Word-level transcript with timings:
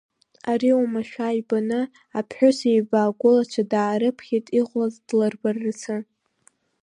Ари 0.51 0.71
уамашәа 0.77 1.37
ибаны, 1.39 1.81
аԥҳәысеиба 2.19 2.99
агәылацәа 3.03 3.63
даарыԥхьеит 3.71 4.47
иҟалаз 4.59 4.95
длырбарацы. 5.07 5.95